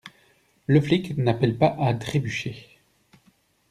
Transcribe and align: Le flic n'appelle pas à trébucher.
Le 0.65 0.81
flic 0.81 1.15
n'appelle 1.15 1.59
pas 1.59 1.75
à 1.79 1.93
trébucher. 1.93 2.67